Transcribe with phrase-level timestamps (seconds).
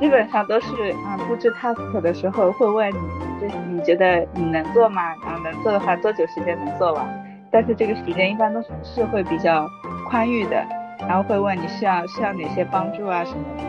[0.00, 5.14] 基本上都是啊布置 task 的时候会问你，就是你觉得你能做吗？
[5.24, 7.24] 然后能做的话多久时间能做完？
[7.50, 9.66] 但是这个时间一般都是是会比较
[10.08, 10.62] 宽裕的，
[11.00, 13.64] 然后会问你需要需要哪些帮助啊什么的。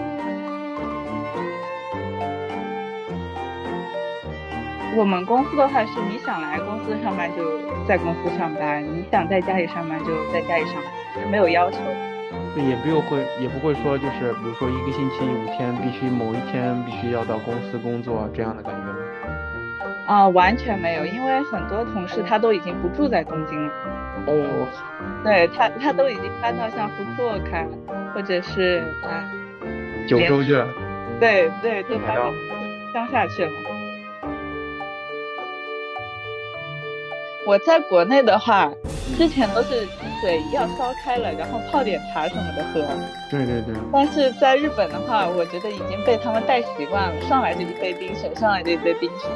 [4.98, 7.44] 我们公司的话是你想来公司上班就
[7.86, 11.78] 在公司上班，你想在家里上班就在家里上班，没有要求。
[12.62, 18.96] 也不用会，也不会说就是比如说一个星期五天必须某一天必须要到公司工作这样的感觉吗？
[20.08, 23.73] 啊，完全没有，因为很多同事他都已经不住在东京了。
[24.27, 24.68] 哦。
[25.23, 27.66] 对他，他都已经搬到像福库卡
[28.13, 29.26] 或者是啊
[30.08, 30.68] 九州去了。
[31.20, 32.32] 对对，都搬到
[32.94, 33.52] 乡下去了。
[37.48, 38.72] 我在国内的话，
[39.16, 39.85] 之前都是
[40.20, 42.81] 水要烧开了，然后泡点茶什么的喝。
[43.30, 43.76] 对对对。
[43.94, 49.29] 但是在日本的话，我觉得已经被他们带习惯了，上来就一杯冰水，上来就一杯冰水。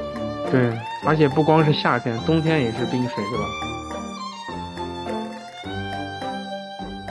[0.50, 3.46] 对，而且不光是夏天，冬天也是冰水，对吧？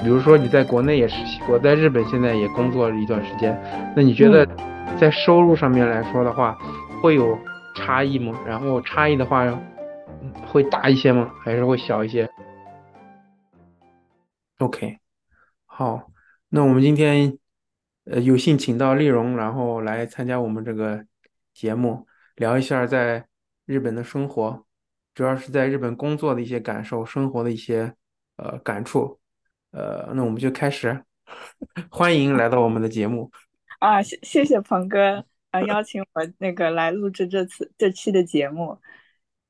[0.02, 3.56] 比如说你在国内也实习过，在日本现在也工作了一段时间，
[3.94, 4.44] 那你觉得
[4.98, 6.58] 在收入上面来说的话，
[7.00, 7.38] 会有
[7.76, 8.36] 差异吗？
[8.44, 9.46] 然后差异的话。
[10.47, 11.33] 会大一些吗？
[11.42, 12.28] 还是会小一些
[14.58, 14.98] ？OK，
[15.66, 16.10] 好，
[16.48, 17.38] 那我们今天
[18.05, 21.05] 呃有幸请到丽蓉，然后来参加我们这个
[21.55, 23.27] 节目，聊一下在
[23.66, 24.64] 日本的生活，
[25.14, 27.94] 主要是在日本工作的一些感受，生活的一些
[28.36, 29.20] 呃感触，
[29.70, 31.05] 呃，那我们就开始，
[31.91, 33.30] 欢迎来到我们的节目。
[33.78, 38.78] 啊，谢谢谢鹏哥啊，邀请我那个来录制这次这期的节目。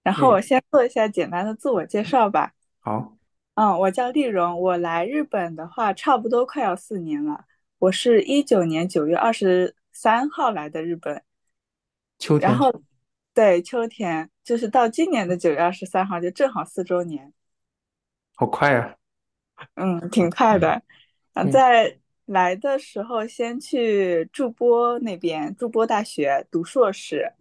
[0.09, 2.55] 然后我先做一下简单的自我介绍吧。
[2.81, 3.15] 好，
[3.57, 7.45] 嗯，我叫丽蓉，我来日本的话差不多快要四年了。
[7.79, 11.23] 我是一九年九月二十三号来的日本，
[12.19, 12.49] 秋天。
[12.49, 12.73] 然后，
[13.35, 17.35] 对，秋天就是到今年的九月二十三号，就正好四周年。
[18.35, 18.95] 好快啊！
[19.75, 20.83] 嗯，挺快的。
[21.35, 27.35] 嗯，在来的时候先去筑波那边，筑波大学读硕士。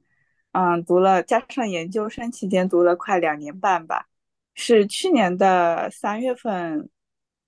[0.53, 4.08] 嗯，读了加上研究生期间读了快两年半吧，
[4.56, 6.90] 是去年的三月份，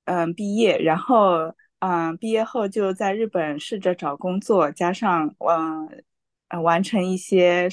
[0.06, 6.04] 嗯毕业，然后嗯毕业后就在日本试着找工作，加上嗯
[6.50, 7.68] 呃完成一些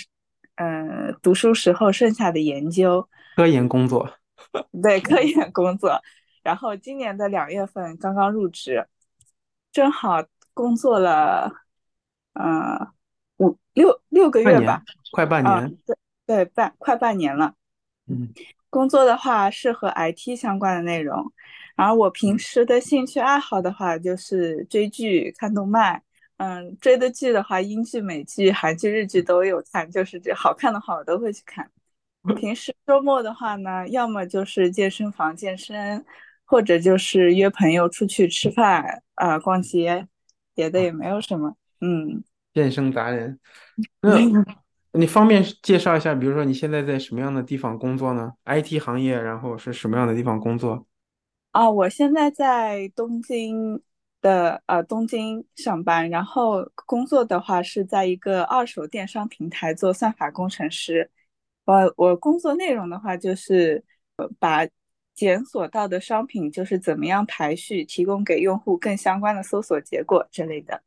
[0.55, 4.09] 嗯读书时候剩下的研究，科研工作，
[4.83, 6.01] 对科研工作，
[6.43, 8.87] 然后今年的两月份刚刚入职，
[9.71, 11.53] 正好工作了，
[12.33, 12.96] 嗯。
[13.39, 14.83] 五六六个月吧，
[15.13, 17.55] 快半年，对对，半快半年了。
[18.09, 18.33] 嗯，
[18.71, 21.33] 工作的话是和 IT 相关的内容，
[21.75, 26.03] 而我平时的兴趣爱好的话就是追剧、看动漫。
[26.39, 31.71] 嗯，追的剧的话，英剧、美剧、韩剧、日剧都有看，就是这好看的话我都会去看。
[32.37, 36.05] 平时周末的话呢，要么就是健身房健身，
[36.45, 40.07] 或者就是约朋友出去吃饭啊、逛街，
[40.55, 41.57] 别的也没有什么。
[41.81, 42.23] 嗯。
[42.57, 43.39] 健身达人，
[44.01, 44.17] 那
[44.93, 50.87] 你方便介绍一下，比如说你现在在什么样的地方工作呢？IT 行业，然后是什么样的地方工作？
[51.51, 53.83] 啊，我现在在东京
[54.23, 61.11] 的呃东京上班，然后工作的话是在一个二手电商平台做算法工程师。
[61.67, 63.85] 我我工作内容的话就是
[64.39, 64.67] 把
[65.15, 70.81] 检索到的商品就是怎么样排序，提供给用户更相关的搜索结果之类的。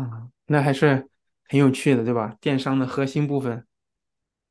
[0.00, 0.28] 啊。
[0.46, 1.08] 那还是
[1.48, 2.36] 很有趣的，对吧？
[2.40, 3.66] 电商的核心部分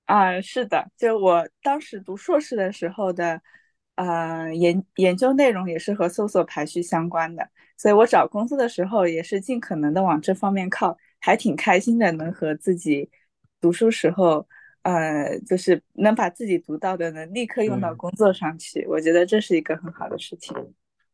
[0.05, 3.41] 啊，是的，就我当时读硕士的时候的，
[3.95, 13.09] 呃，研研究内容也是和搜索排序相关的，所以我找工作的时候也是尽可能的往这方面靠，还挺开心的，能和自己
[13.59, 14.47] 读书时候，
[14.83, 20.55] 呃，就是能把自己读到的能立刻用到工作上去，我觉得这是一个很好的事情。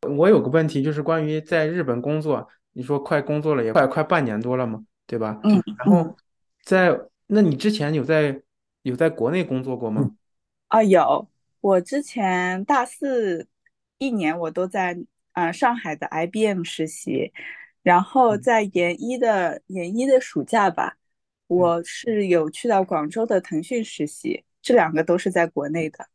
[0.02, 2.48] 我有个问题，就是关于在日本工作。
[2.74, 5.40] 你说快工作了也快快半年多了嘛，对吧？
[5.44, 5.62] 嗯。
[5.78, 6.14] 然后
[6.62, 8.42] 在那你之前有在
[8.82, 10.10] 有在国内工作过吗？
[10.68, 11.26] 啊，有。
[11.60, 13.48] 我之前大四
[13.96, 14.98] 一年我都在
[15.32, 17.32] 嗯上海的 IBM 实习，
[17.82, 20.96] 然后在研一的研一的暑假吧，
[21.46, 26.06] 我是有去到广州的腾讯实习，这两个都是在国内的。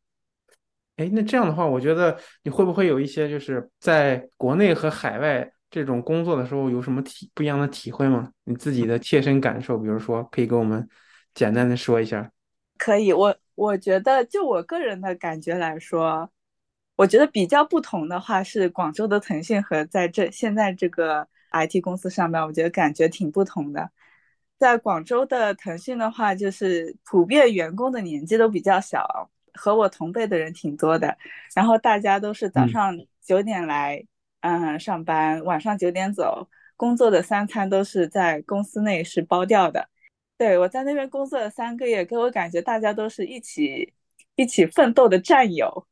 [0.97, 5.51] 哎，那这样的话，我觉得你会不会有一些就是在国内和海外？
[5.69, 8.31] 这种工作的时候有什么体不一样的体会吗？
[8.43, 10.87] 你自己的切身感受，比如说可以给我们
[11.33, 12.31] 简单的说一下。
[12.77, 16.31] 可以，我我觉得就我个人的感觉来说，
[16.95, 23.91] 我觉得比较不同的话是广州的腾讯和在这现在这个 IT 公司上班，我觉得感觉挺不同的。
[24.57, 31.17] 在广州的腾讯的话，就是普遍员工的年纪都比较小，和我同辈的人挺多的。
[31.55, 34.07] 然后大家都是早上九点来，嗯，
[34.79, 36.47] 上班，晚上九点走。
[36.75, 39.89] 工作的三餐都是在公司内是包掉的。
[40.37, 43.93] 对我在那边工作了三个月，给我感觉大家都是一起
[44.35, 45.85] 一起奋斗的战友。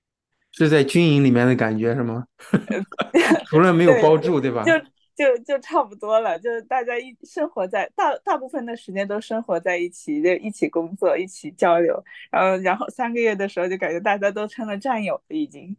[0.52, 2.26] 是在军营里面的感觉是吗？
[3.46, 4.64] 除了没有包住，对吧？
[4.64, 4.72] 就。
[5.14, 15.76] 就就差不多了，就是大家一生活在大大部分的时间都生活在一起，就一起工作，一起交流，然后然后三个月的时候就感觉大家都成了战友了，已经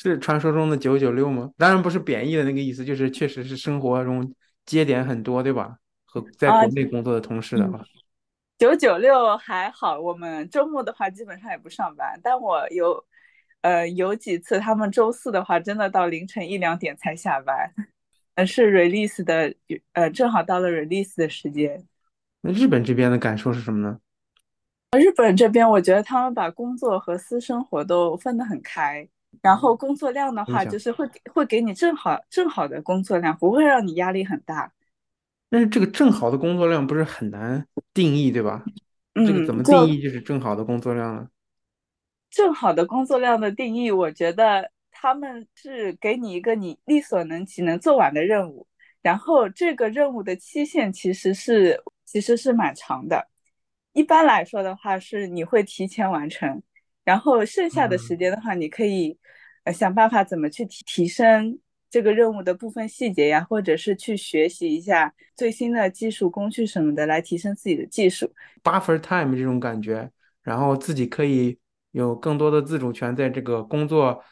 [0.00, 1.50] 是传说中的九九六吗？
[1.58, 4.32] 当然不是贬义的那个意思，就是确实是生活中
[4.64, 5.76] 节点很多，对吧？
[6.06, 7.84] 和在国内工作的同事的话，
[8.58, 13.04] 九九六还好，我们周末的话基本上也不上班，但我有
[13.62, 17.70] 呃有几次他们周四的话真的到凌晨一两点才下班。
[18.36, 19.52] 呃，是 release 的，
[19.94, 21.84] 呃，正好到了 release 的时间。
[22.40, 23.98] 那日本这边的感受是什么呢？
[24.96, 29.06] 日本这边，我觉得他们把工作和私生活都分得很开，
[29.42, 34.72] 然后工作量的话，就是会会给你正好正好的工作量，不会让你压力很大。
[35.50, 38.64] 但是这个正好的工作量不是很难定义，对吧？
[39.14, 41.28] 这个怎么定义就是正好的工作量呢？
[42.30, 44.70] 正好的工作量的定义，我觉得。
[45.00, 48.66] 他们是给你一个你力所能及能做完的任务，
[49.00, 53.28] 然后这个任务的期限其实是其实是蛮长的。
[53.92, 56.60] 一般来说的话，是你会提前完成，
[57.08, 59.16] 然后剩下的时间的话，你可以
[59.64, 61.58] 呃想办法怎么去提提升
[61.88, 68.30] 这个任务的部分细节呀，或者是去学习一下最新的技术工具什么的，来提升自己的技术。
[68.62, 70.10] Buffer time 这种感觉，
[70.42, 71.58] 然后自己可以
[71.92, 74.22] 有更多的自主权在这个工作。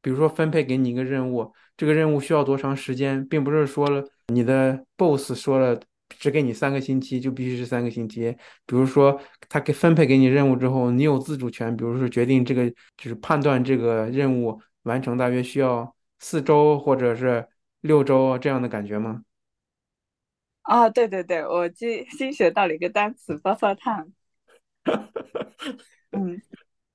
[0.00, 5.78] 比如说分配给你一个任务，这个任务需要多长时间，并不是说了你的 boss 说了
[6.18, 8.36] 只给你三个星期就必须是三个星期。
[8.66, 17.46] 比如说他给分配给你任务之后，你有自主权，比如说决定这个就是判断这个任务完成大约需要四周或者是
[17.80, 19.22] 六周这样的感觉吗？
[20.62, 24.12] 啊，对对对，我今新学到了一个单词 buffer time。
[26.12, 26.40] 嗯。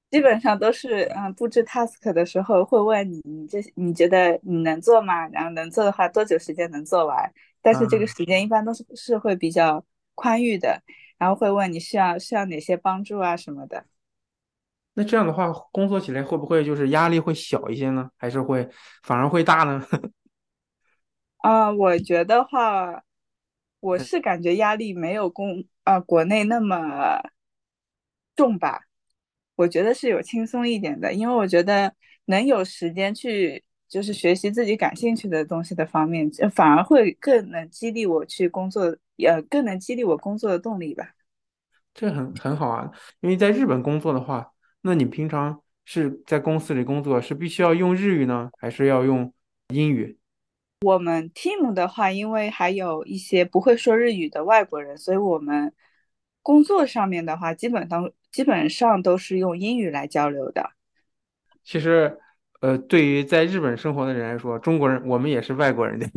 [0.10, 5.28] 基本上都是，嗯，布置 task 的时候会问你，你这你觉得你能做吗？
[5.28, 7.32] 然后能做的话，多久时间能做完？
[7.62, 9.86] 但是这个时间一般都是是会比较
[10.16, 10.82] 宽裕的，
[11.18, 13.86] 然后会问你需要需要哪些帮助啊什么的。
[14.96, 18.10] 那这样的话，工作起来会不会就是压力会小一些呢？
[18.18, 18.68] 还是会
[19.04, 19.86] 反而会大呢？
[21.38, 23.04] 啊，我觉得话，
[23.80, 27.22] 我是感觉压力没有公啊国内那么
[28.36, 28.89] 重吧。
[29.60, 31.94] 我觉得是有轻松一点的，因为我觉得
[32.28, 38.84] 能有时间去就是学习自己感兴趣的东西的方面，反而会更能激励我去工作，
[39.18, 41.10] 呃，更能激励我工作的动力吧。
[41.94, 42.90] 这很很好啊，
[43.20, 49.34] 因为在日本工作的话，那你平常是在公司里工作，是必须要用日语呢，还是要用
[49.74, 50.18] 英语？
[50.86, 55.74] 我们 team 的话，因为还有一些不会说日语的外国人，所以我们
[56.42, 58.10] 工作上面的话，基本上。
[58.32, 60.72] 基本上都是用英语来交流的。
[61.64, 62.18] 其实，
[62.62, 66.08] 呃，对于在日本生活的人来说，中国人我们也是外国人的。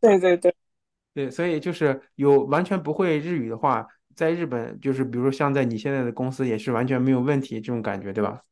[0.00, 0.54] 对对对，
[1.14, 8.42] 对，所以就是有完全不会日语的话，在日本就是比如说像在你现在的公司也是完全没有问题这种感觉，对吧？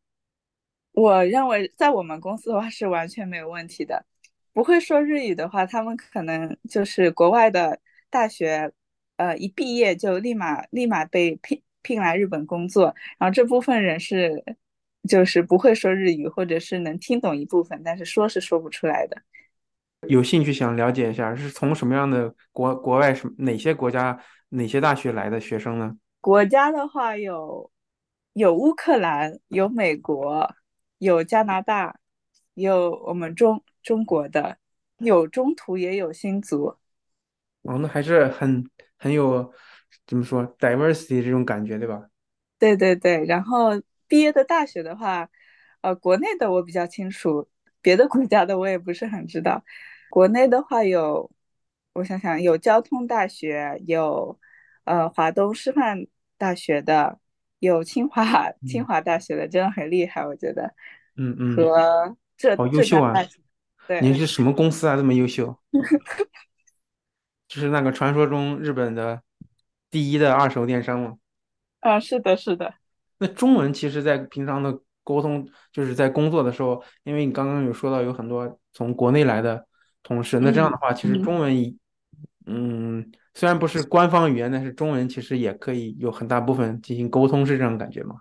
[0.92, 4.06] 我认为在我们公司的话是完全没有问题的。
[4.52, 8.72] 不会说日语的话，他们可能就是国外的大学，
[9.16, 11.62] 呃，一毕业就立马立马被聘。
[11.86, 14.42] 聘来日本工作，然后这部分人是
[15.08, 19.16] 就是不会说日语，或者是能听懂一部分，但是说是说不出来的。
[20.08, 25.96] 有兴趣想了解一下，是从什么样的国国外什哪些国家哪些大学来的学生呢？
[26.20, 27.70] 国家的话有
[28.32, 30.52] 有乌克兰，有美国，
[30.98, 32.00] 有加拿大，
[32.54, 34.58] 有我们中中国的，
[34.98, 36.74] 有中途也有新族。
[37.62, 39.52] 哦，那还是很很有。
[40.06, 42.08] 怎么说，diversity 这种感觉，对吧？
[42.58, 43.70] 对对对，然后
[44.08, 45.28] 毕业的大学的话，
[45.80, 47.48] 呃，国内的我比较清楚，
[47.82, 49.62] 别的国家的我也不是很知道。
[50.08, 51.30] 国内的话有，
[51.92, 54.38] 我想想，有交通大学，有
[54.84, 56.06] 呃华东师范
[56.38, 57.18] 大学的，
[57.58, 58.24] 有清华
[58.66, 60.72] 清华大学的，真的很厉害，我觉得。
[61.16, 61.56] 嗯嗯。
[61.56, 63.12] 和浙好优秀啊！
[63.88, 64.00] 对。
[64.00, 64.96] 您是什么公司啊？
[64.96, 65.54] 这么优秀？
[67.48, 69.20] 就是那个传说中日本的。
[69.96, 71.16] 第一的二手电商吗？
[71.80, 72.74] 啊，是的，是的。
[73.16, 79.66] 那中文其实，在平常的沟通，就是在工作的时候，因为你刚刚有说到有很多从国内来的
[80.02, 80.38] 同事。
[80.40, 81.22] 那这样嗯的话，其实嗯。
[81.22, 81.78] 中文一
[82.44, 88.16] 嗯，虽然不是官方语言，但是中文其实也可以有很大部分进行沟通，是这种感觉吗？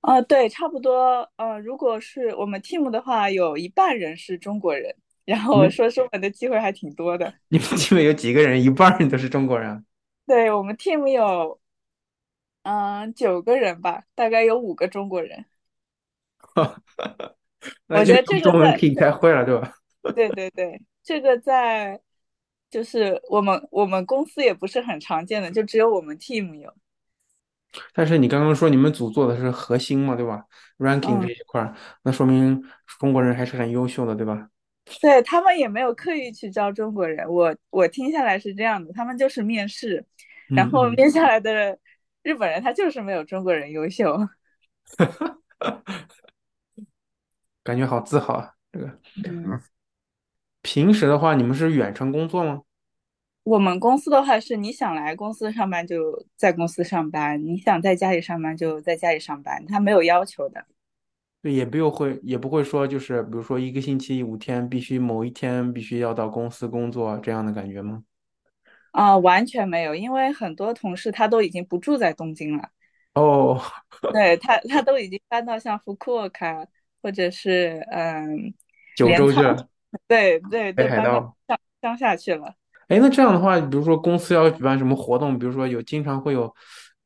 [0.00, 1.30] 呃，对，差不多。
[1.36, 4.96] 呃，如果是我们 team 的话，有一半人是中国人，
[5.26, 7.34] 然后说中文的机会还挺多的。
[7.48, 8.62] 你们 team 有几个人？
[8.62, 9.82] 一半儿人都是中国人啊。
[10.26, 11.60] 对，我们 team 有
[12.62, 15.46] 嗯九个人吧，大概有五个中国人。
[17.88, 19.72] 我觉得用中文这个在，可以开会了，对吧？
[20.14, 22.00] 对对对，这个在
[22.70, 26.72] 就是我们我们公司也不是很常见的，就只有我们 team 有。
[27.92, 30.44] 但是你刚刚说你们组做的是核心嘛，对吧
[30.78, 32.62] ？ranking 这嗯，一块儿，那说明
[32.98, 34.48] 中国人还是很优秀的，对吧？
[35.00, 40.04] 对，他们也没有刻意去招中国人，我我听下来是这样的，他们就是面试，
[40.48, 41.76] 然后面下来的
[42.22, 44.16] 日本人他就是没有中国人优秀。
[47.64, 48.86] 感觉好自豪啊，这个。
[49.24, 49.60] 嗯，
[50.62, 52.62] 平时的话，你们是远程工作吗？
[53.42, 60.64] 我们公司的话是，你想来公司上班就在公司上班，你想在家里上班就在家里上班，他没有要求的。
[61.46, 68.02] 对，也不用会，也不会说就是比如说一个星期五天，必须某一天必须要到公司工作这样的感觉吗？
[68.90, 72.68] 啊、完全没有，因为很多同事他都已经不住在东京了，
[73.14, 73.60] 哦，
[74.12, 76.66] 对他，他都已经搬到像福库沃卡
[77.00, 78.52] 或者是嗯
[78.96, 79.68] 九，州去了，
[80.08, 81.36] 对对对，搬到北海道。
[81.46, 82.54] 乡乡下去了。
[82.88, 86.52] 哎，那这样的话，比如说公司要举办什么活动，比如说有经常会有，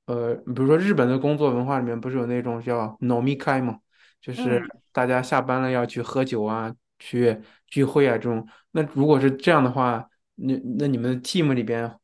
[0.07, 3.79] 呃，比如说日本的工作文化里面不是有那种叫 nomikai 嘛，
[4.21, 8.47] 就是嗯大家下班了要去喝酒啊，去聚会啊这种。
[8.73, 11.99] 那如果是这样的话，那那你们的 team 里边，呃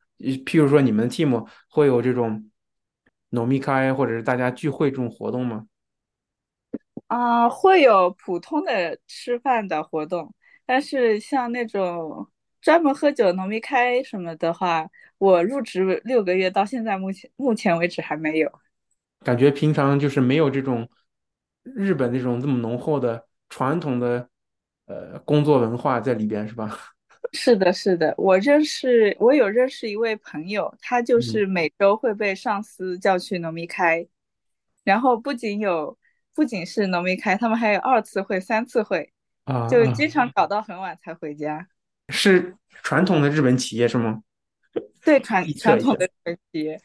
[0.45, 2.51] 譬如说你们的 team 会有这种
[3.31, 5.67] nomikai 或者是大家聚会这种活动吗？
[7.09, 12.27] 啊、会有普通的吃饭的活动，但是像那种
[12.61, 18.51] 专门喝酒、农密开什么的话，我入职六个月到现在，目前目前为止还没有。
[19.21, 20.89] 感觉平常就是没有这种
[21.75, 24.29] 日本那种这么浓厚的传统的
[24.87, 26.79] 呃工作文化在里边，是吧？
[27.33, 34.07] 是的，是的，我认识，我有认识一位朋友，他就嗯是每周会被上司叫去农民开，
[34.85, 35.99] 然后不仅有，
[36.33, 39.13] 不仅是农民开，他们还有二次会、三次会，
[39.69, 41.67] 就经常搞到很晚才回家。
[42.11, 44.23] 是传统的日本企业是吗？
[45.05, 45.45] 对传。
[45.55, 46.81] 传统的日本企业，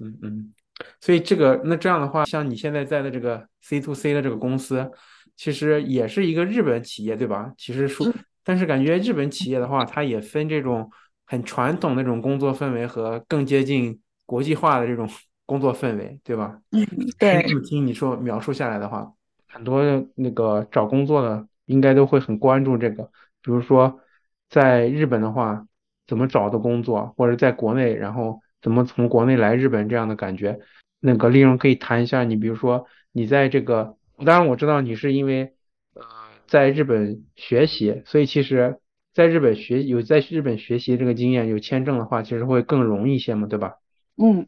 [0.00, 0.52] 嗯嗯，
[1.00, 4.90] 所以这个那这样的话，像你现在在的这个 C to C 的这个公司，
[5.36, 7.52] 其实也是一个日本企业，对吧？
[7.56, 8.06] 其实说，
[8.44, 10.90] 但是感觉日本企业的话，它也分这种
[11.26, 15.08] 很传统的这种工作氛围和更接近国际化的这种
[15.46, 16.58] 工作氛围，对吧？
[16.72, 17.42] 嗯，是对。
[17.62, 19.12] 听你说描述下来的话，
[19.48, 19.82] 很多
[20.14, 23.02] 那个找工作的应该都会很关注这个，
[23.42, 24.00] 比如说
[24.48, 25.66] 在日本的话，
[26.06, 30.60] 怎么找的工作，或者在国内，然后怎么从国内来日本这样的感觉。
[31.00, 35.54] 那个利润可以谈一下，你比如说你在这个，当然我知道你是因为
[35.94, 36.02] 呃
[36.46, 38.78] 在日本学习，所以其实
[39.14, 43.76] 在日本学有在日本学习这个经验，有签证的话，其实会更容易一些嘛，对吧？
[44.16, 44.46] 嗯。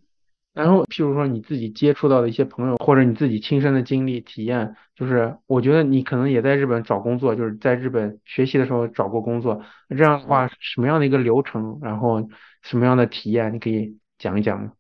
[0.55, 9.63] 然后，譬如说你自己接触到的一些朋友，或者你自己亲身的经历体验，就是我觉得你可能也在日本找工作，就是在日本学习的时候找过工作。
[9.89, 12.29] 那这样的话，什么样的一个流程，然后
[12.61, 14.73] 什么样的体验，你可以讲一讲吗？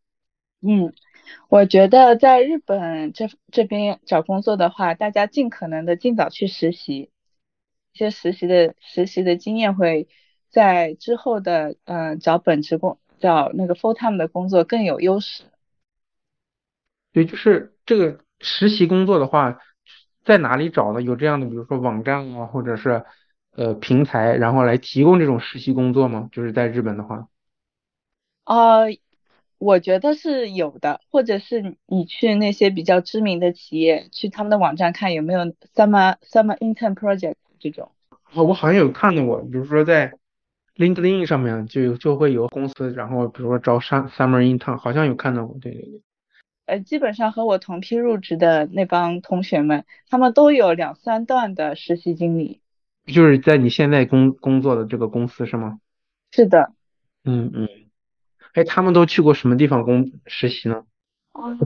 [0.61, 0.93] 嗯，
[1.49, 7.11] 我觉得在日本这这边找工作的话，大家尽可能的尽早去实习，
[7.93, 10.07] 一些实习的实习的经验会
[10.49, 15.43] 在之后的嗯、呃找本职工找那个 full time 的工作更有优势。
[17.13, 19.59] 对，就是这个实习工作的话，
[20.25, 21.03] 在哪里找呢？
[21.03, 23.05] 有这样的，比如说网站啊，或者是
[23.51, 26.29] 呃平台，然后来提供这种实习工作吗？
[26.31, 27.27] 就是在日本的话。
[28.45, 28.87] 呃，
[29.62, 35.42] 我觉得是有的，或者是你去那些比较知名的企业，去他们的网站看有没有
[35.73, 37.92] summer summer intern project 这种。
[38.35, 40.14] 哦，我好像有看到过，比如说在
[40.76, 46.00] LinkedIn 上面就有就会有公司，然后比如说招 sum- summer intern，好像有看到过，对对对，
[46.66, 52.61] 呃，基本上和我同批入职的那帮同学们，他们都有两三段的实习经历。
[53.07, 55.78] 就是在你现在工工作的这个公司是吗？
[56.33, 56.73] 是的，
[57.25, 57.69] 嗯嗯，
[58.52, 60.85] 哎，他们都去过什么地方工实习呢？
[61.32, 61.56] 哦，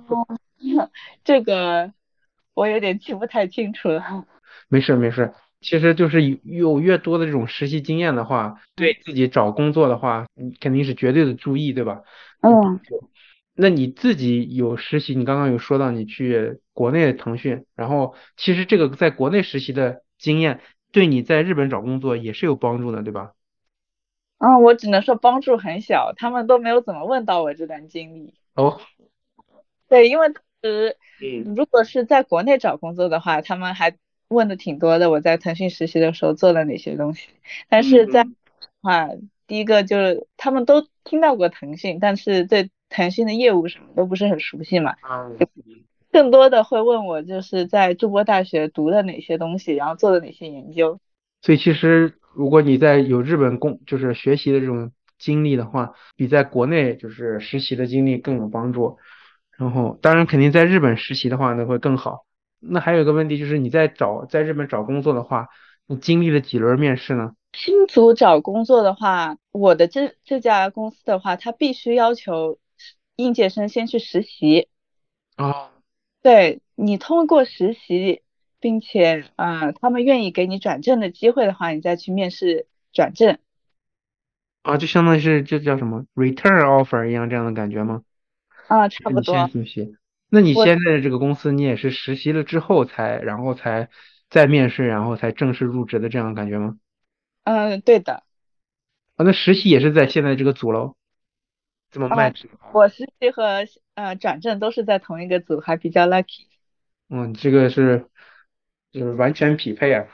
[1.24, 1.92] 这个
[2.54, 4.26] 我有点记不太清楚了。
[4.68, 12.02] 没事没事，其实就是有有越多的这种实习经验的话，对自己找工作的话，你肯定是绝对的注意，对吧？
[12.40, 12.80] 嗯
[13.58, 20.60] 那你自己有实习，你刚刚有说到你去国内的腾讯，然后其实这个在国内实习的经验
[20.92, 23.32] 对你在日本找工作也是有帮助的，对吧？
[24.38, 28.34] 嗯，我只能说帮助很小，他们都没有怎么问到我这段经历。
[28.54, 28.80] 哦，
[29.88, 33.96] 对，因为当时嗯如果是在国内找工作的话，他们还
[34.28, 37.28] 问的挺多的，我在腾讯实习的时候做了哪些东西。
[37.68, 38.36] 但是在嗯
[38.82, 39.08] 话，
[39.46, 45.36] 第一个就是他们都听到过腾讯，但是对腾讯的业务什么都不是很熟悉嘛，嗯，
[46.12, 51.00] 更多的会问我就是在筑波大学读的哪些东西，然后做的哪些研究。
[51.42, 58.98] 所以其实如果你在有日本工就是学习的这种经历的话，比在国内就是实习的经历更有帮助。
[59.56, 62.26] 然后当然肯定在日本实习的话呢会更好。
[62.60, 65.48] 那还有一个问题就是你在找在日本找工作的话，
[65.86, 67.32] 你经历了几轮面试呢？
[67.54, 72.58] 新组找工作的话，我的这这家公司的话，它必须要求
[73.16, 74.68] 应届生先去实习。
[75.36, 75.70] 啊，
[76.22, 78.20] 对你通过实习，
[78.66, 83.38] 并且呃，他们愿意给你转正的机会的话，你再去面试转正。
[84.62, 88.02] 啊，就相当于是这叫什么 return offer 一样这样的感觉吗？
[88.66, 89.46] 啊，差不多。
[89.46, 89.96] 实习，
[90.30, 93.88] 那你现在的这个公司，你也是实习了之后才，然后才
[94.30, 96.76] 再面试，然后才正式入职的这样的感觉吗？
[97.44, 98.24] 嗯，对的。
[99.14, 100.96] 啊，那实习也是在现在这个组喽，
[101.92, 106.46] 怎么啊，match 的话我实习和呃转正都是在同一个组，还比较 lucky。
[107.08, 108.06] 嗯，这个是
[108.98, 110.06] 就是完全匹配啊。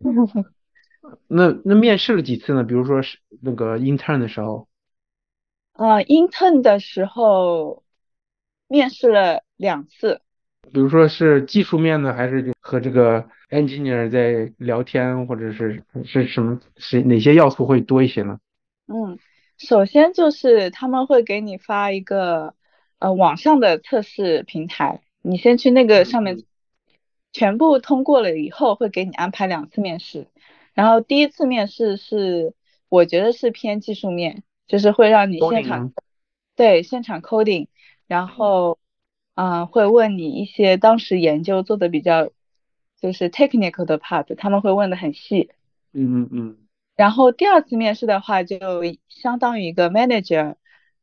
[1.26, 2.62] 那那面试了几次呢？
[2.64, 4.68] 比如说是那个 intern 的时候，
[5.72, 7.82] 啊，intern 的时候
[8.68, 10.20] 面试了两次。
[10.72, 18.38] 比如说是技术面呢，还是就和这个 engineer 在聊天，或者是是什么是哪些要素会多一些呢？
[18.86, 19.18] 嗯，
[19.56, 22.54] 首先就是他们会给你发一个
[22.98, 26.44] 呃网上的测试平台，你先去那个上面嗯
[27.38, 30.26] 全部通过了以后，会给你安排两次面试。
[30.74, 32.54] 然后第一次面试是
[32.88, 35.92] 我觉得是偏技术面，就是会让你现场？
[36.56, 37.68] 对现场 coding，
[38.08, 38.78] 然后
[39.36, 42.30] 嗯、呃会问你一些当时研究做的比较
[43.00, 45.50] 就是 technical 的 part，他们会问的很细。
[45.92, 46.56] 嗯嗯嗯。
[46.96, 48.58] 然后第二次面试的话，就
[49.08, 50.56] 相当于一个 manager，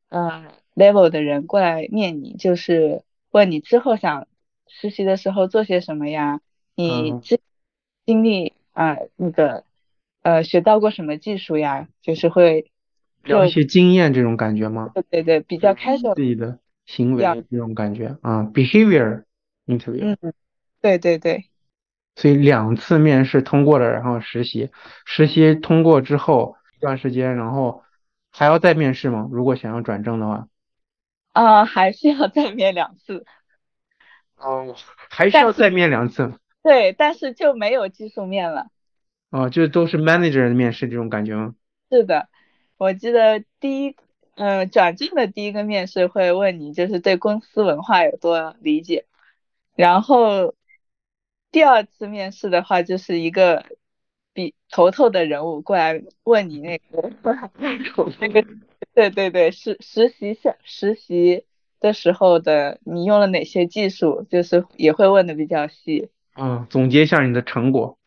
[0.10, 0.44] 呃
[0.76, 4.28] level 的人过来面你，就是问你之后想
[4.68, 6.42] 实习的时候做些什么呀？
[6.76, 7.40] 你嗯之
[8.06, 9.64] 经历啊、呃那个
[10.22, 11.88] 呃学到过什么技术呀？
[12.02, 12.72] 就是会
[13.24, 14.92] 聊一些经验这种感觉吗？
[14.94, 19.24] 对对对，比较自 casual，己的行为这种感觉啊，behavior
[19.66, 20.16] interview。
[20.22, 20.34] 嗯，
[20.82, 21.50] 对对对。
[22.16, 24.70] 所以两次面试通过了，然后实习，
[25.06, 27.84] 实习通过之后一段时间，然后
[28.32, 29.28] 还要再面试吗？
[29.32, 30.48] 如果想要转正的话，
[31.34, 33.26] 啊、还是要再面两次，
[34.38, 34.76] 哦，
[35.10, 38.68] 还需要再面两次对，但是就没有技术面了。
[39.30, 41.56] 哦，就都是 manager 的面试这种感觉吗？
[41.92, 42.28] 是的，
[42.78, 43.96] 我记得第一，
[44.36, 49.06] 呃，转正的第一个面试会问你，就是对公司文化有多理解，
[49.76, 50.56] 然后
[51.52, 53.66] 第二次面试的话，就是一个
[54.34, 57.12] 比头头的人物过来问你那个
[58.20, 58.44] 那个，
[58.94, 61.46] 对对对，实实习下实习
[61.86, 68.00] 的时候的你用了哪些技术，就是也会问的比较细，嗯，总结一下你的成果。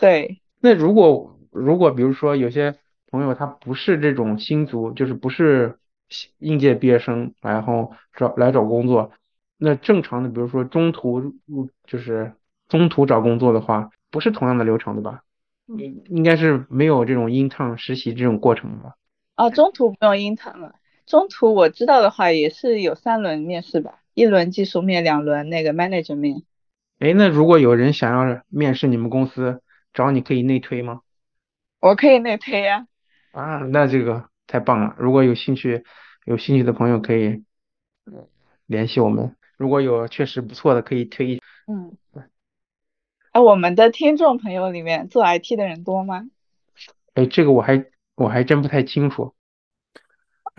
[0.00, 2.74] 对，那如果如果比如说有些
[3.08, 5.78] 朋友他不是这种新族，就是不是
[6.38, 9.12] 应届毕业生，然后找来找工作，
[9.56, 12.32] 那正常的比如说中途入就是
[12.68, 15.22] 中途找工作的话，不是同样的流程对吧？
[15.78, 18.96] 应应该是没有这种 intern 实习这种过程的吧？
[19.36, 20.74] 啊，中途不用 intern 了。
[21.10, 26.44] 中途我知道的话，也是有三轮面试吧，一轮技术面，两轮那个 manager 面。
[27.00, 29.60] 哎，那如果有人想要面试你们公司，
[29.92, 31.00] 找你可以内推吗？
[31.80, 32.86] 我可以内推呀、
[33.32, 34.94] 啊，那这个太棒了！
[35.00, 35.82] 如果有兴趣
[36.26, 37.42] 有兴趣的朋友可以
[38.04, 38.28] 呃
[38.66, 41.40] 联系我们，如果有确实不错的可以推。
[41.66, 41.96] 嗯。
[43.32, 46.22] 哎，我们的听众朋友里面做 IT 的人多吗？
[47.14, 49.34] 哎，这个我还我还真不太清楚。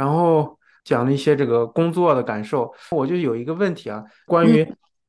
[0.01, 4.67] 然后讲了一些这个工作的感受，我就有一个问题啊，关于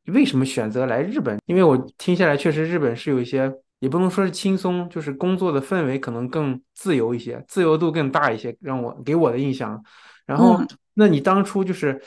[0.08, 1.38] 为什么选择来日本？
[1.46, 9.82] 因为我听下来确实日本是有一些，也不能说是轻松，就是工作的氛围可能更自由一些，自由度更大一些，让我给我的印象。
[10.26, 11.98] 然后，嗯那你当初就是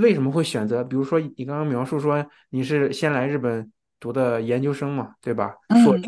[0.00, 0.82] 为什么会选择？
[0.82, 5.54] 比如说你刚刚描述说你是先来日本读的研究生嘛，对吧？
[5.84, 6.04] 硕士。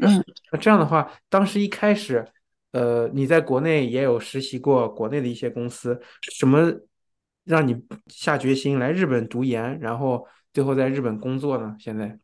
[0.51, 2.27] 那这样的话，当时一开始，
[2.73, 6.73] 呃，你在国内也有实习过国内的一些公司，什么
[7.45, 7.75] 让你
[8.09, 11.75] 下决心来日本读研，然后最后在日本工作呢？
[11.79, 12.19] 现在，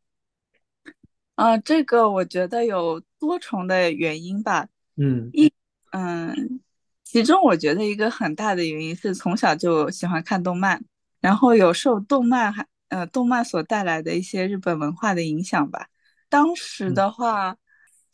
[1.34, 4.68] 啊，这个我觉得有多重的原因吧。
[4.96, 5.52] 嗯一，
[5.92, 6.60] 嗯，
[7.02, 10.84] 其中我觉得一个很大的原因是从小就喜欢看动漫，
[11.20, 15.88] 然后有受动漫还呃动漫所带来的一些日本文化的影响吧。
[16.28, 17.56] 当时嗯的话，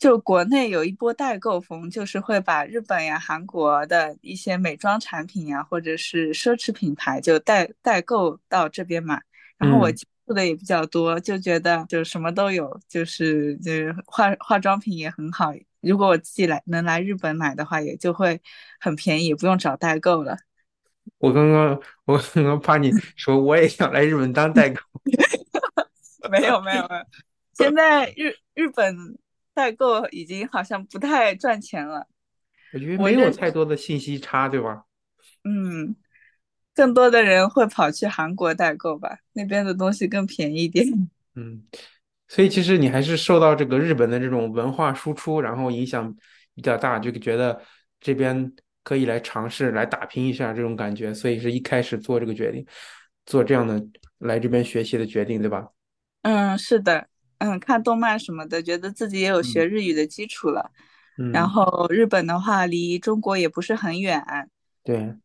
[0.01, 9.21] 就国内有一波代购风，就是会把日本呀、韩国的一些美妆产品呀，或者是奢侈品牌就代代购到这边买。
[9.59, 15.53] 然后我嗯，接触的也比较多，就觉得就什么都有，就是就是化化妆品也很好。
[15.81, 18.41] 如果我自己来能来日本买的话，也就会
[18.79, 20.35] 很便宜，不用找代购了。
[21.19, 24.81] 我刚刚我刚刚怕你说我也想来日本当代购，
[26.31, 27.05] 没有没有没有，
[27.53, 29.15] 现在日日本
[29.53, 32.07] 代购已经好像不太赚钱了。
[32.73, 34.83] 我觉得没有太多的信息差，对吧？
[35.43, 35.95] 嗯，
[36.73, 40.85] 更多的人会跑去韩国代购吧，那边的东西更便宜一点。
[41.35, 41.63] 嗯。
[42.27, 46.15] 所以其实你还是受到这个日本的这种文化输出，然后影响
[46.55, 47.61] 比较大，就觉得
[47.99, 48.49] 这边
[48.83, 52.65] 可以来尝试来打拼一下这种感觉，所以是一开始做这个决定，
[53.25, 53.85] 做这样的
[54.19, 55.67] 来这边学习的决定，对吧？
[56.21, 57.05] 嗯，是的，
[57.41, 60.69] 嗯，看动漫什么的，觉得自己也有学嗯日语的基础了。
[61.33, 64.23] 然嗯，后日本的话，离中国也不是很远。
[64.83, 65.15] 对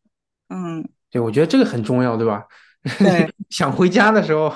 [0.49, 2.43] 嗯，对，我觉得这个很重要，对吧？
[2.97, 4.49] 对， 想回家的时候，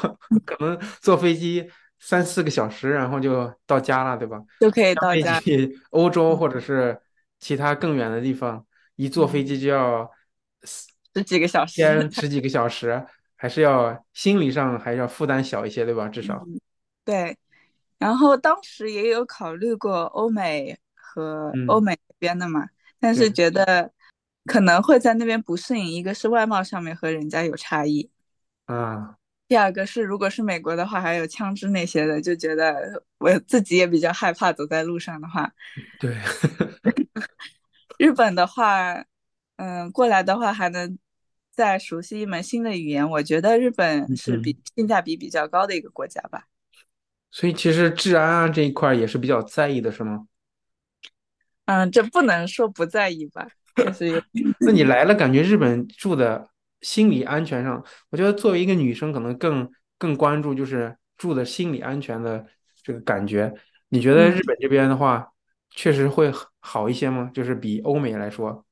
[0.43, 1.69] 可能坐飞机
[1.99, 4.41] 三四个小时，然后就到家了，对吧？
[4.59, 5.39] 就可以到家。
[5.39, 6.99] 起欧洲嗯，或者是
[7.39, 10.09] 其他更远的地方，一坐飞嗯，机就要
[11.13, 11.73] 十几个小时。
[11.73, 16.07] 先十几个小时，还是要心理上还是要负担小一些，对吧？
[16.07, 16.59] 至少，嗯，
[17.05, 17.37] 对。
[18.01, 22.67] 然后当时也有考虑过欧美和欧嗯，美那边的嘛，
[22.99, 23.91] 但是觉得
[24.45, 28.09] 可能会在那边不适应，一个是外貌上面和人家有差异，
[28.65, 35.53] 啊，第二个是如果是美国的话，还有枪支那些的，就觉得我自己也比较害怕走在路上的话。
[35.99, 36.17] 对，
[37.99, 39.05] 日本的话，
[39.57, 40.97] 嗯，过来的话还能
[41.51, 46.47] 再熟悉一门新的语言，我觉得日本是比嗯，性价比比较高的一个国家吧。
[47.31, 50.27] 所以其实治安啊这一块儿也是比较在意的，是吗？
[51.65, 54.21] 嗯，这不能说不在意吧，就是，
[54.59, 56.49] 那你来了，感觉日本住的
[56.81, 62.45] 心理安全上，我觉得作为一个女生，可能更更关注就是住的心理安全的
[62.83, 63.53] 这个感觉。
[63.89, 65.31] 你觉得嗯日本这边的话，
[65.69, 67.31] 确实会好一些吗？
[67.33, 68.65] 就是比欧美来说，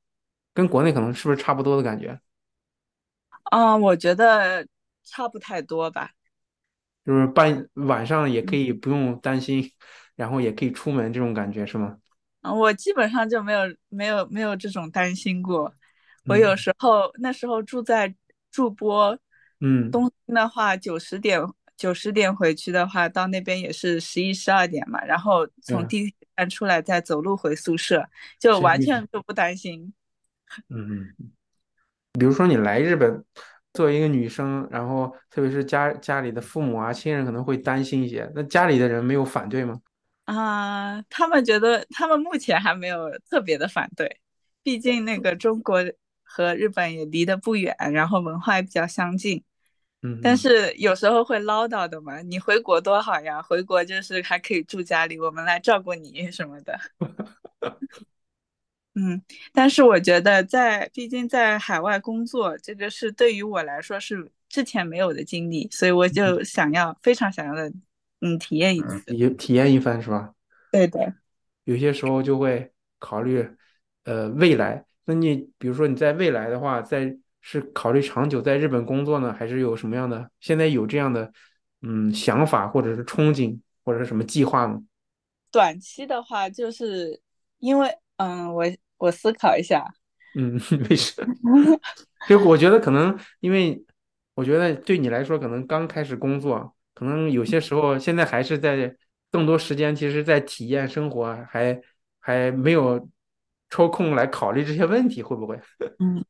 [0.52, 2.20] 跟国内可能是不是差不多的感觉？
[3.44, 4.66] 啊，我觉得
[5.04, 6.10] 差不太多吧。
[7.04, 9.70] 就是半晚上也可嗯，以不用担心，
[10.16, 11.96] 然后也可以出门这种感觉是吗？
[12.42, 13.60] 嗯我基本上就没有
[13.90, 15.74] 没有没有这种担心过。
[16.26, 18.14] 我有嗯时候那时候住在
[18.50, 19.18] 筑波，
[19.60, 21.38] 嗯，东京的话九十点
[21.76, 28.08] 九十点回去的话，到那边也是十一十二点嘛，然后从，地铁站出来再走路回宿舍，
[28.38, 29.92] 就完全就不担心。
[30.68, 31.32] 嗯嗯。
[32.18, 33.24] 比如说你来日本，
[33.72, 39.80] 作为一个女生，然后特别是家家里的父母啊、亲人可能会担心一些，那家里的人没有反对吗？
[40.24, 44.20] 啊，他们觉得他们目前还没有特别的反对，
[44.62, 45.78] 毕竟那个中国
[46.22, 49.42] 和日本也离得不远，然后文化也比较相近。
[50.02, 56.78] 嗯但嗯是有时候会唠叨的嘛，你回国多好呀，回国就是还可以住家里，我们来照顾你什么的。
[58.94, 59.22] 嗯，
[59.52, 67.72] 但是我觉得在，毕竟在海外工作，这个是对于我来说是之前没有的经历，所以我就想要非常想要的，
[68.20, 69.14] 嗯，体验一嗯，次。
[69.14, 70.34] 体体验一番是吧？
[70.72, 71.14] 对的。
[71.64, 73.48] 有些时候就会考虑，
[74.04, 74.84] 呃，未来。
[75.04, 80.28] 那你比如说你在未来的话，在是考虑长久在日本工作呢，还是有什么样的？
[80.40, 81.32] 现在有这样的
[81.82, 84.82] 嗯想法，或者是憧憬，或者是什么计划吗？
[85.52, 87.20] 短期的话，就是
[87.58, 87.88] 因为，
[88.20, 88.64] 嗯，我
[88.98, 89.82] 我思考一下，
[90.36, 91.14] 嗯，没事。
[92.28, 93.82] 就我觉得可能，因为
[94.34, 98.94] 我觉得对你来说，可能刚开始工作，可能有些时候现在还是在
[99.30, 101.80] 更多时间，其实在体验生活，还
[102.20, 103.08] 还没有
[103.70, 105.58] 抽空来考虑这些问题，会不会？
[105.98, 106.22] 嗯，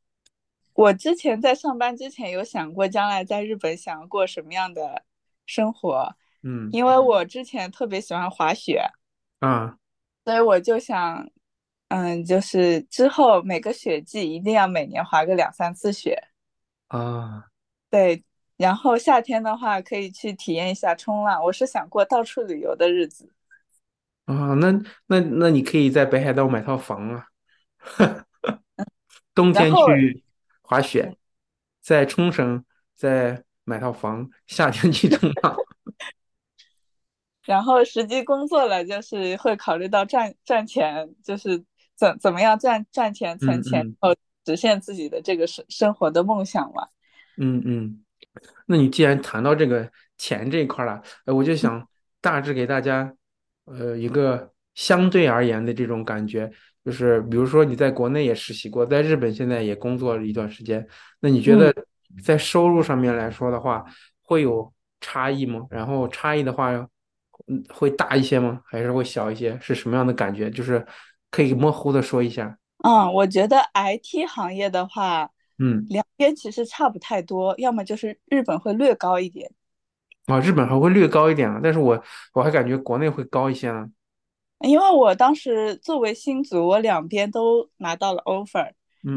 [0.74, 5.02] 我之前在上班之前有想过将来在日本想要过什么样的
[5.44, 8.84] 生活，嗯因为我之前特别喜欢滑雪，
[9.40, 9.76] 啊
[10.24, 11.28] 所以我就想，
[11.90, 16.28] 嗯，就是之后每个雪季一定要每年滑个两三次雪，
[16.86, 17.46] 啊
[17.90, 18.24] 对，
[18.56, 23.32] 然后夏天的话可以去体验一下冲浪，我是想过到处旅游的日子。
[24.26, 24.54] 啊！
[24.54, 24.70] 那
[25.06, 27.26] 那那你可以在北海道买套房啊，
[29.34, 30.22] 冬天后，去
[30.62, 31.16] 滑嗯，雪，
[31.80, 35.56] 在冲绳再买套房，夏天去冲浪。
[37.44, 41.64] 然后实际工作了，就是会考虑到赚赚钱，就是
[42.00, 46.88] 怎怎么样赚赚钱存钱，然后实现自己的这个生生活的梦想嘛。
[47.36, 48.00] 嗯嗯。
[48.64, 51.86] 那你既然谈到这个钱这一块儿了，呃，我就想
[52.22, 53.14] 大致给大家，
[53.66, 56.50] 呃，一个相对而言的这种感觉，
[56.84, 60.86] 就是比如说你在国内也实习过，在日本现在也工作了一段时间，
[61.20, 61.74] 那你觉嗯得
[62.24, 63.84] 在收入上面来说的话，
[64.22, 65.66] 会有差异吗？
[65.68, 66.70] 然后差异的话，
[67.46, 68.62] 嗯，会大一些吗？
[68.64, 69.58] 还是会小一些？
[69.60, 70.48] 是什么样的感觉？
[70.50, 70.86] 就是
[71.30, 72.58] 可以模糊的说一下。
[72.82, 79.50] 嗯，我觉得 IT 行业的话，嗯，两边其实差不太多，要么就是日本会略高一点，
[80.26, 83.86] 啊，日本还会略高一点啊，但是我我还感觉国内会高一些呢。
[84.60, 88.70] 因为我当时作为新族，我两边都拿到了 offer，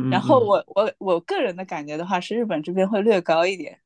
[0.10, 0.48] 然后嗯嗯嗯。
[0.48, 3.78] 我我我个人的感觉的话，是日本这边会略高一点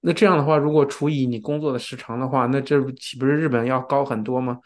[0.00, 4.58] 那这样的话，如果除以你工作的时长的话，那这岂不是日本要高很多吗？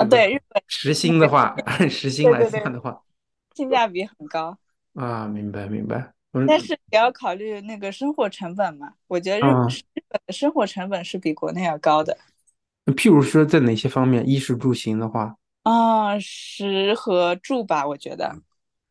[0.00, 0.04] 啊。
[0.04, 3.02] 对日本 时薪的话， 按时薪来算的话，
[3.54, 4.56] 性价比很高。
[4.94, 6.12] 啊，明白明白。
[6.32, 8.92] 嗯但是也要考虑那个生活成本嘛。
[9.06, 12.16] 我觉得日啊，日本的生活成本是比国内要高的。
[12.84, 18.36] 那譬如说在哪些方面，衣食住行的话，啊，食和住吧，我觉得。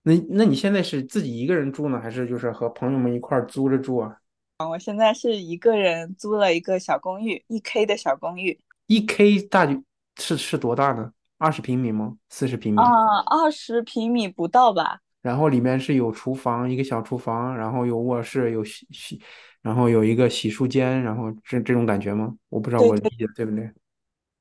[0.02, 4.17] 那那你现在是自己一个人住呢，还是就是和朋友们一块儿租着住啊？
[4.58, 8.60] 啊，我现在是一个人租了一个小公寓，一 K 的小公寓。
[8.88, 9.82] 一 K 大就
[10.17, 11.12] 是是多大呢？
[11.38, 12.17] 二十平米吗？
[12.30, 12.82] 四十平米？
[12.82, 15.01] 啊，二十平米不到吧？
[15.21, 19.21] 然后里面是有厨房，一个小厨房，然后有卧室，有洗洗，
[19.62, 22.36] 然后有一个洗漱间，然后这这种感觉吗？
[22.49, 23.71] 我不知道我理解对不对？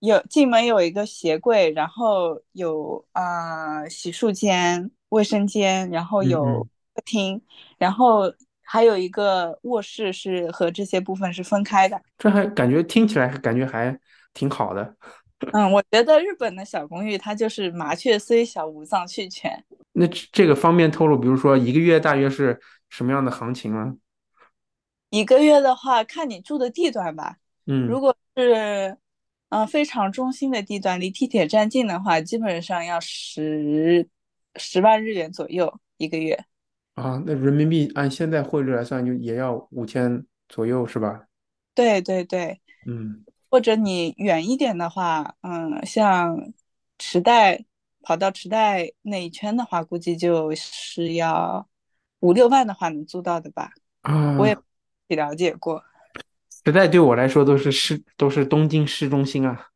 [0.01, 7.43] 有进门有一个鞋柜，然后有啊、呃洗漱间、卫生间，然后有嗯嗯，客厅，
[7.79, 12.01] 然后还有一个卧室是和这些部分是分开的。
[12.19, 13.99] 这还感觉听起来感觉还
[14.35, 14.97] 挺好的。
[15.53, 19.65] 嗯，我觉得日本的小公寓它就是麻雀虽小，五脏俱全。
[19.93, 23.97] 那这这个方便透露，比如说一个月大约是什么样的行情吗？
[25.11, 27.37] 一个月的话，看你住的地段吧。
[27.67, 28.97] 嗯如果是
[29.49, 34.09] 嗯、呃非常中心的地段，离地铁站近的话，基本上要十
[34.57, 36.39] 十万日元左右一个月。
[36.95, 41.27] 啊，那人民币按现在汇率来算，就也要五千左右是吧？
[41.75, 46.53] 对对对，嗯或者你远一点的话，嗯，像
[46.99, 47.65] 池袋，
[48.03, 51.67] 跑到池袋那一圈的话，估计就是要
[52.21, 53.71] 五六万的话能租到的吧。
[54.39, 54.63] 我也啊，
[55.09, 55.83] 了解过。
[56.65, 59.69] 池袋对我来说都是市都是东京市中心啊。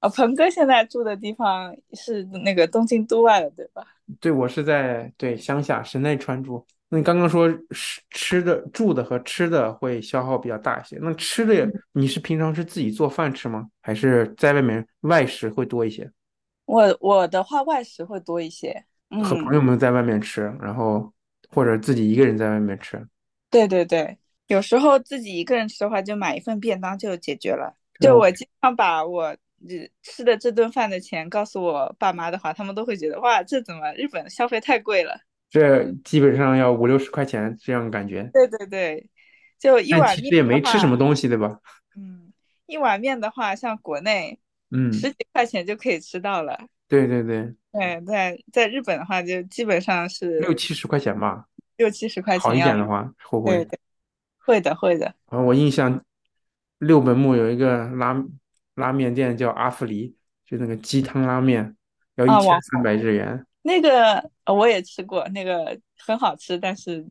[0.00, 3.86] 啊， 鹏哥现在住的地方是那个东京都外了，对吧？
[4.20, 6.66] 对，我是在对乡下神奈川住。
[6.88, 13.68] 那你刚刚说吃吃的、住的和吃的会消耗比较大一些，那吃的你是平常是自己做饭吃吗？
[13.82, 16.10] 还是在外面外食会多一些？
[16.64, 18.84] 我我的话外食会多一些。
[19.10, 21.10] 和朋嗯，友们在外面吃，然后
[21.48, 23.02] 或者自己一个人在外面吃。
[23.48, 27.74] 对对对，有时候自己一个人吃的话，就买一份便当就解决了。
[28.00, 29.34] 就哦，我经常把我
[29.66, 35.18] 日吃的这顿饭的钱告诉我爸妈的话，他们都会觉得哇，这怎么日本消费太贵了？
[35.50, 39.10] 这基本上要五六十块钱这样感觉，对对对，
[39.58, 41.58] 就一但碗面其实也没吃什么东西，对吧？
[41.96, 42.32] 嗯，
[42.66, 44.38] 一碗面的话，像国内
[44.70, 46.58] 嗯，十几块钱就可以吃到了。
[46.86, 52.58] 对对对，对，在在日本的话，就基本上是六七十块钱吧，六七十块钱好一。
[52.58, 53.56] 点的话会不会？
[53.56, 53.78] 对对，
[54.38, 55.14] 会的会的。
[55.26, 56.02] 啊，我印象
[56.78, 58.22] 六本木有一个拉
[58.74, 61.74] 拉面店叫阿芙里，就那个鸡汤拉面，
[62.16, 63.44] 要一啊，千网三百日元。
[63.68, 67.06] 那个呃我也吃过，那个很好吃，但是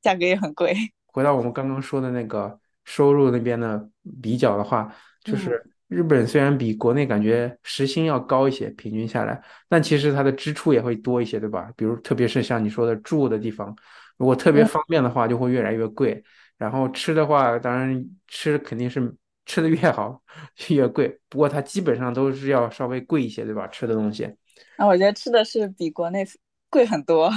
[0.00, 0.74] 价格也很贵。
[1.12, 3.86] 回到我们刚刚说的那个收入那边的
[4.22, 11.70] 比较的话，就嗯是日本虽然比国内感觉时薪要高一些，平均下来，但其实它的支出也会多一些，对吧？
[11.76, 13.76] 比如特别是像你说的住的地方，
[14.16, 16.22] 如果特别嗯，方便的话，就会越来越贵。
[16.56, 19.14] 然后吃的话，当然吃肯定是
[19.46, 20.22] 吃的越好
[20.70, 23.66] 越贵，不过它基本上都是要稍微贵一些，对吧？
[23.68, 24.32] 吃的东西。
[24.76, 26.26] 那我觉得吃的是比国内
[26.68, 27.30] 贵很多。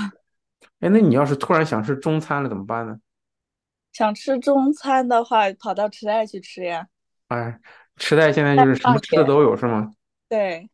[0.79, 2.97] 哎，那你要是突然想吃中餐了怎么办呢？
[3.91, 6.87] 想吃中餐的话，跑到池袋去吃呀。
[7.27, 7.59] 哎，
[7.97, 9.23] 池袋现在就是什么吃的。
[9.23, 9.91] 都有，是吗？
[10.27, 10.69] 对，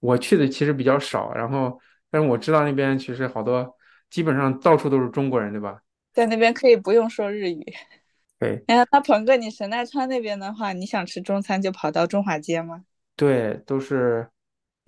[0.00, 3.76] 我去的其实比较少，然后但是我知道那边其实好多，
[4.10, 5.80] 基本上到处都是中国人，对吧？
[6.12, 7.64] 在那边可以不用说日语。
[8.40, 12.84] 对哎，那鹏哥，你神奈川那边的话，你想吃中餐就跑到中华街吗？
[13.14, 14.28] 对，都是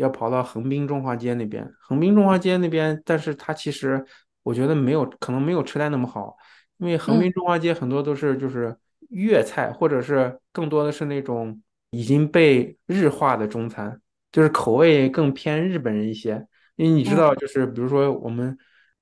[0.03, 1.67] 要跑到横滨中华街那边。
[1.81, 4.05] 横滨中华街那边，但是它其实
[4.43, 6.37] 我觉得没有，可能没有池袋那么好，
[6.79, 8.77] 因为横嗯滨中华街很多都是就是
[9.11, 14.01] 粤菜，或者是更多的是那种已经被日化的中餐，
[14.33, 16.45] 就是口味更偏日本人一些。
[16.77, 18.57] 因为你知道，就是比如说我们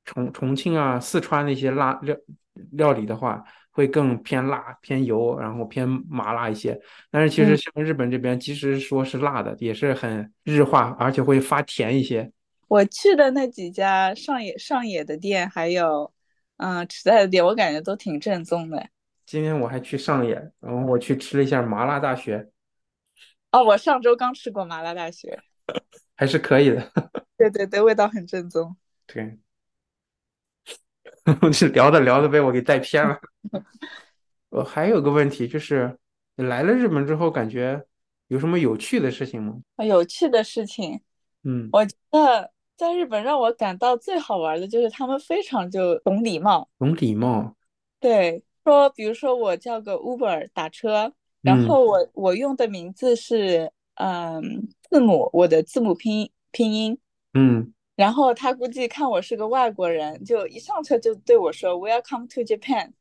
[0.04, 2.14] 重重庆啊、四川那些辣料
[2.72, 6.80] 料理的话，会更偏辣、偏油，然后偏麻辣一些。
[7.10, 12.30] 但是其实像日本这边，即使说是辣的，也是很日化，而且会发甜一些。
[12.68, 16.12] 我去的那几家上野上野的店，还有
[16.58, 18.88] 嗯池袋的店，我感觉都挺正宗的。
[19.26, 22.48] 今天我还去上野，然后我去吃了一下麻辣大学。
[23.52, 25.40] 哦，我上周刚吃过麻辣大学，
[26.14, 26.92] 还是可以的。
[27.36, 28.76] 对对对，味道很正宗。
[29.06, 29.38] 对，
[31.52, 33.18] 这聊着聊着被我给带偏了。
[34.50, 35.96] 我还有个问题，就是
[36.36, 37.84] 你来了日本之后，感觉
[38.28, 39.60] 有什么有趣的事情吗？
[39.84, 41.00] 有趣的事情，
[41.44, 46.68] 嗯，我觉得在日本让我感到最好玩的就是他们非常就懂礼貌。
[46.78, 47.54] 懂礼貌。
[48.00, 51.12] 对，说比如说我叫个 Uber 打车，
[51.42, 56.98] 然后我我用的名字是嗯字母，我的字母拼拼音。
[57.34, 62.92] 嗯，然后他估计看我是个外国人，就一上车就对我说 “Welcome to Japan”。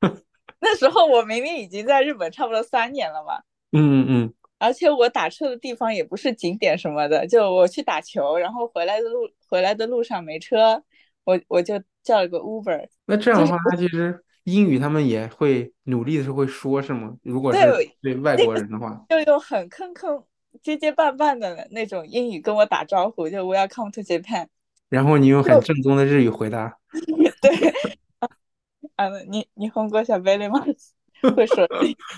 [0.60, 3.40] 那时候我明明已经在日本差不多三年了嘛。
[3.72, 4.34] 嗯嗯嗯。
[4.58, 10.82] 而且我打车的地方也不是景点什么的，就我去打球，然后回来的路回来的路上没车，
[11.24, 12.86] 我我就叫了个 Uber。
[13.06, 17.16] 那这样的话，他其实英语他们也会努力的是会说，是吗？
[17.22, 17.58] 如果是
[18.02, 20.22] 对外国人的话，就用很坑坑。
[20.62, 24.46] 结结绊绊的那种英语跟我打招呼，就 Welcome to Japan。
[24.88, 26.78] 然后你用很正宗的日语回答。
[27.42, 27.74] 对，
[28.96, 30.64] 啊，你你红过小贝利吗？
[31.34, 31.66] 会说。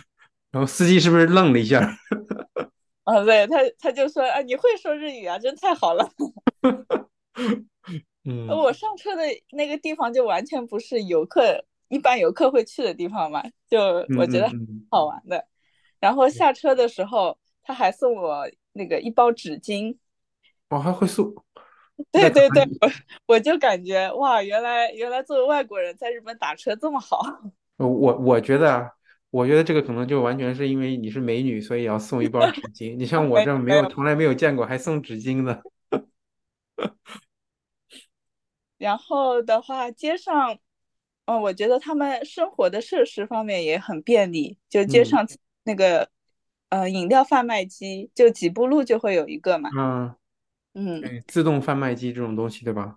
[0.53, 1.81] 然后司机是不是愣了一下？
[3.05, 6.09] 啊， 对他他就说啊，你会说日语啊，真太好了。
[8.25, 8.47] 嗯。
[8.49, 9.23] 我上车的
[9.53, 13.81] 那个地方就完全不是游客一般游客会去的地方嘛，就
[14.19, 14.51] 我觉得
[14.91, 15.47] 好玩的。
[15.99, 17.39] 然后下车的时候。
[17.67, 19.97] 他还送我那个一包纸巾，
[20.69, 21.35] 哦，还会送，
[22.13, 27.21] 对对对，我我就感觉哇，原来原来作为外国人在日本打车这么好。
[27.79, 28.93] 我我觉得啊，
[29.31, 32.97] 我觉得这个可能就完全是因为你是美女，所以要送一包纸巾。
[32.97, 35.61] 你像我这没有，从来没有见过还送纸巾的。
[38.79, 40.57] 然后的话，街上，
[41.25, 45.27] 嗯，我觉得他们生活的设施方面也很便利，就街上
[45.65, 46.09] 那个。
[46.69, 49.71] 呃，饮料贩卖机就几步路就会有一个嘛。
[49.77, 50.15] 嗯
[50.75, 52.97] 嗯，对，自动贩卖机这种东西，对吧？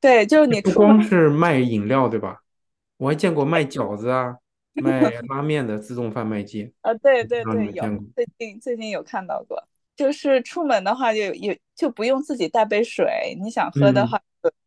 [0.00, 2.42] 对，就是你不光是卖饮料，对吧？
[2.96, 4.36] 我还见过卖饺子啊、
[4.74, 6.72] 卖拉面的自动贩卖机。
[6.80, 7.84] 啊，对对对，有
[8.16, 9.62] 最近最近有看到过。
[9.94, 14.18] 就是出门的话，就有就不用自己带杯水，你想喝的话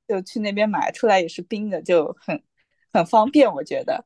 [0.08, 2.42] 就去那边买，出来也是冰的，就很
[2.94, 4.06] 很方便，我觉得。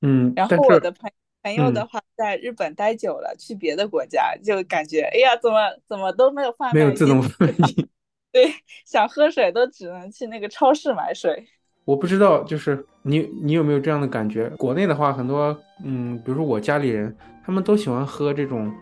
[0.00, 1.23] 嗯，然后我的朋友。
[1.44, 7.86] 朋友的话，在日本待久了，去别的国家就感觉，哎呀，怎么怎么都没有贩卖没有自动贩卖机。
[8.32, 8.50] 对，
[8.86, 11.46] 想喝水都只能去那个超市买水。
[11.84, 14.48] 我不知道，就是你你有没有这样的感觉？
[14.56, 15.54] 国内的话，很多
[15.84, 18.72] 嗯，比如说我家里人，他们都喜欢喝这种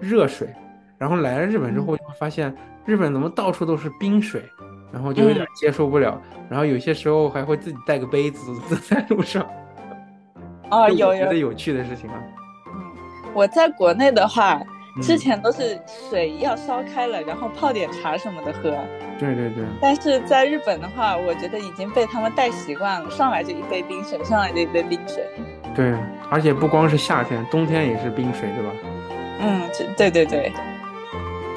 [0.00, 0.52] 热水，
[0.98, 2.52] 然后来了日本之后，就会发现
[2.84, 4.42] 日本怎么到处都是冰水，
[4.92, 8.52] 然后就有点接受不了，然后有些时候还会自己带个杯子
[8.88, 9.48] 在路上。
[10.70, 12.16] 哦，有有觉得有趣的事情啊。
[12.66, 12.82] 嗯，
[13.34, 14.60] 我在国内的话，
[15.00, 18.74] 之前都是水要烧开了，然后泡点茶什么的喝。
[19.18, 19.64] 对对对。
[19.80, 25.24] 但是在日本的话，我觉得已经被他们带习惯了，上来就一杯冰水，上来就一杯冰水。
[25.74, 25.94] 对，
[26.30, 28.70] 而且不光是夏天，冬天也是冰水，对吧？
[29.40, 29.62] 嗯，
[29.96, 30.52] 对对对。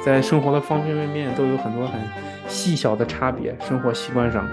[0.04, 2.00] 在生活的方方面面都有很多很
[2.48, 4.48] 细小的差别，生活习惯上。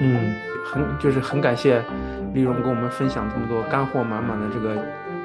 [0.00, 1.80] 嗯，很就是很感谢。
[2.36, 4.76] 丽蓉跟我们分享这么多干货满满的这个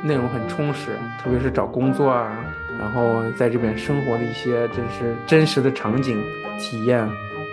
[0.01, 2.33] 内容很充实，特别是找工作啊，
[2.79, 6.23] 然后在这边生活的一些真是真实的场景
[6.57, 7.05] 体验，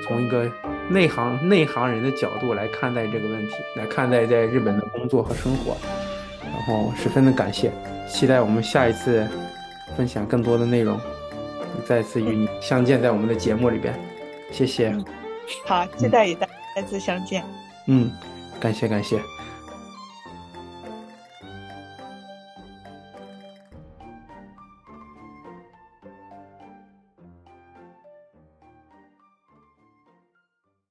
[0.07, 0.49] 从一个
[0.89, 5.77] 内行内行人的角度来看待这个问题，来看待在日本的工作和生活，
[6.45, 7.73] 然后十分的感谢，
[8.09, 9.27] 期待我们下一次
[9.97, 11.01] 分享更多的内容，
[11.85, 13.93] 再次与你相见在我们的节目里边，
[14.53, 14.97] 谢谢。
[15.67, 17.43] 好，期待与大家再次相见。
[17.87, 18.09] 嗯，
[18.61, 19.21] 感谢感谢。